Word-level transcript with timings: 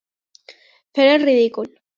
Fer 0.99 1.07
el 1.19 1.27
ridícul. 1.29 1.75